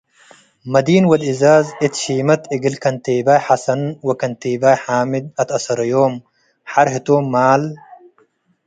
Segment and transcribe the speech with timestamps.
[0.73, 6.13] መዲን ወድ እዛዝ እት ሺመት እግል ከንቴባይ ሐሰን ወከንቴባይ ሓምድ አትአሰረዮም፣
[6.71, 7.63] ሐር ህቶም ማል